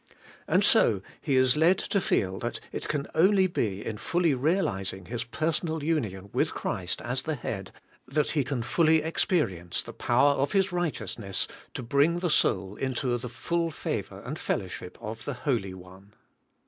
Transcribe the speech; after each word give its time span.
And 0.47 0.63
so 0.65 1.03
he 1.21 1.35
is 1.35 1.55
led 1.55 1.77
to 1.77 2.01
feel 2.01 2.39
that 2.39 2.59
it 2.71 2.87
can 2.89 3.05
only 3.13 3.45
be 3.45 3.85
in 3.85 3.99
fully 3.99 4.33
realizing 4.33 5.05
his 5.05 5.23
per 5.23 5.49
sonal 5.49 5.83
union 5.83 6.31
with 6.33 6.55
Christ 6.55 7.03
as 7.03 7.21
the 7.21 7.35
head, 7.35 7.71
that 8.07 8.31
he 8.31 8.43
can 8.43 8.63
fully 8.63 9.03
experience 9.03 9.83
the 9.83 9.93
power 9.93 10.31
of 10.31 10.53
His 10.53 10.71
righteousness 10.71 11.47
to 11.75 11.83
bring 11.83 12.17
the 12.17 12.31
soul 12.31 12.75
into 12.77 13.15
the 13.19 13.29
full 13.29 13.69
favour 13.69 14.21
and 14.21 14.39
fellowship 14.39 14.97
of 14.99 15.23
the 15.25 15.35
Holy 15.35 15.75
One. 15.75 16.15